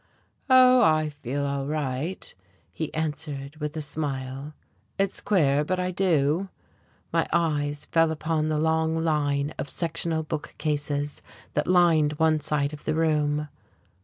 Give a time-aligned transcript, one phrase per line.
[0.49, 2.33] "Oh, I feel all right,"
[2.73, 4.55] he answered, with a smile.
[4.97, 6.49] "It's queer, but I do."
[7.13, 11.21] My eye fell upon the long line of sectional book cases
[11.53, 13.47] that lined one side of the room.